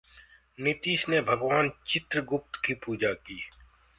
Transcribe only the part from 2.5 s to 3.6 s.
की पूजा की